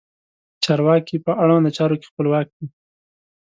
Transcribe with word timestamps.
چارواکي 0.63 1.17
په 1.25 1.31
اړونده 1.41 1.71
چارو 1.77 1.99
کې 1.99 2.09
خپلواک 2.11 2.47
دي. 2.57 2.65